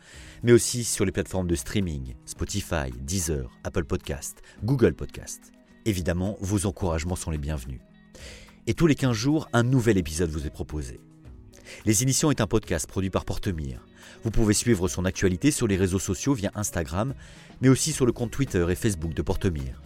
[0.44, 5.52] mais aussi sur les plateformes de streaming Spotify, Deezer, Apple Podcast, Google Podcast.
[5.86, 7.82] Évidemment, vos encouragements sont les bienvenus.
[8.68, 11.00] Et tous les 15 jours, un nouvel épisode vous est proposé.
[11.86, 13.86] Les Initiants est un podcast produit par Portemire.
[14.24, 17.14] Vous pouvez suivre son actualité sur les réseaux sociaux via Instagram,
[17.62, 19.82] mais aussi sur le compte Twitter et Facebook de Portemire.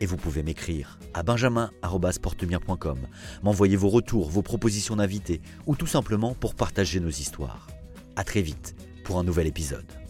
[0.00, 2.98] Et vous pouvez m'écrire à benjamin.portemire.com,
[3.42, 7.66] m'envoyer vos retours, vos propositions d'invités ou tout simplement pour partager nos histoires.
[8.16, 10.07] A très vite pour un nouvel épisode.